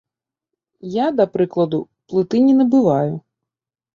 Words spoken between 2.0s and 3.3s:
плыты не набываю.